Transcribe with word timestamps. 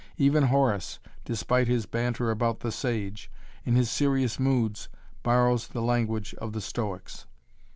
Even 0.17 0.45
Horace, 0.45 0.97
despite 1.25 1.67
his 1.67 1.85
banter 1.85 2.31
about 2.31 2.61
the 2.61 2.71
sage, 2.71 3.29
in 3.65 3.75
his 3.75 3.87
serious 3.87 4.39
moods 4.39 4.89
borrows 5.21 5.67
the 5.67 5.83
language 5.83 6.33
of 6.41 6.53
the 6.53 6.59
Stoics. 6.61 7.27